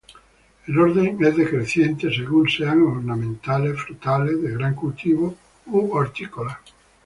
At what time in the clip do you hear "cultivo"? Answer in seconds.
4.73-5.37